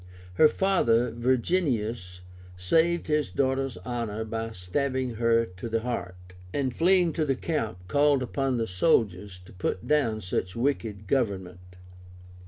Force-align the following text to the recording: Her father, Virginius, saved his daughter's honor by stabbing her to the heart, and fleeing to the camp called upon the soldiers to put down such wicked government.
Her 0.33 0.47
father, 0.47 1.11
Virginius, 1.11 2.21
saved 2.57 3.05
his 3.05 3.29
daughter's 3.29 3.77
honor 3.85 4.25
by 4.25 4.49
stabbing 4.49 5.11
her 5.17 5.45
to 5.45 5.69
the 5.69 5.81
heart, 5.81 6.33
and 6.51 6.73
fleeing 6.75 7.13
to 7.13 7.23
the 7.23 7.35
camp 7.35 7.87
called 7.87 8.23
upon 8.23 8.57
the 8.57 8.65
soldiers 8.65 9.39
to 9.45 9.53
put 9.53 9.87
down 9.87 10.19
such 10.21 10.55
wicked 10.55 11.05
government. 11.05 11.75